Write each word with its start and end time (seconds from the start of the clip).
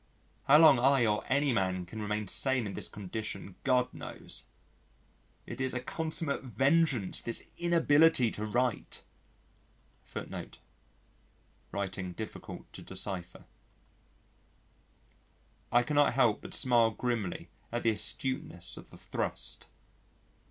How 0.45 0.57
long 0.57 0.79
I 0.79 1.05
or 1.05 1.23
any 1.27 1.53
man 1.53 1.85
can 1.85 2.01
remain 2.01 2.27
sane 2.27 2.65
in 2.65 2.73
this 2.73 2.87
condition 2.87 3.53
God 3.63 3.93
knows.... 3.93 4.47
It 5.45 5.61
is 5.61 5.75
a 5.75 5.79
consummate 5.79 6.41
vengeance 6.41 7.21
this 7.21 7.45
inability 7.59 8.31
to 8.31 8.43
write. 8.47 9.03
I 10.15 10.47
cannot 15.83 16.13
help 16.13 16.41
but 16.41 16.53
smile 16.55 16.89
grimly 16.89 17.49
at 17.71 17.83
the 17.83 17.91
astuteness 17.91 18.77
of 18.77 18.89
the 18.89 18.97
thrust. 18.97 19.67